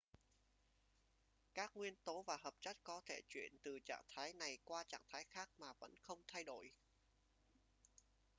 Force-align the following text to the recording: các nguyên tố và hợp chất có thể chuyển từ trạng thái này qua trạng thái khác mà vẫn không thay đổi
các 1.53 1.77
nguyên 1.77 1.95
tố 2.03 2.21
và 2.23 2.37
hợp 2.43 2.53
chất 2.61 2.77
có 2.83 3.01
thể 3.05 3.21
chuyển 3.29 3.57
từ 3.63 3.79
trạng 3.79 4.03
thái 4.09 4.33
này 4.33 4.57
qua 4.63 4.83
trạng 4.83 5.05
thái 5.09 5.23
khác 5.29 5.49
mà 5.57 5.73
vẫn 5.79 5.95
không 6.01 6.21
thay 6.27 6.43
đổi 6.43 6.73